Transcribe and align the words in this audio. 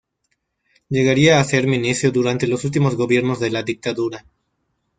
Llegaría 0.89 1.39
a 1.39 1.43
ser 1.43 1.67
ministro 1.67 2.09
durante 2.09 2.47
los 2.47 2.65
últimos 2.65 2.95
gobiernos 2.95 3.39
de 3.39 3.51
la 3.51 3.61
dictadura. 3.61 4.25